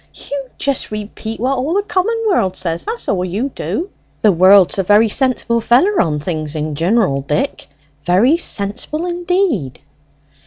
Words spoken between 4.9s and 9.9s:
sensible feller on things in jineral, Dick; very sensible indeed."